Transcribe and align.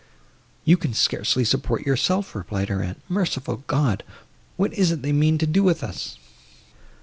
"You 0.65 0.77
can 0.77 0.95
scarcely 0.95 1.45
support 1.45 1.85
yourself," 1.85 2.33
replied 2.33 2.69
her 2.69 2.81
aunt; 2.81 2.99
"Merciful 3.07 3.63
God! 3.67 4.03
what 4.57 4.73
is 4.73 4.89
it 4.89 5.03
they 5.03 5.13
mean 5.13 5.37
to 5.37 5.45
do 5.45 5.61
with 5.61 5.83
us?" 5.83 6.17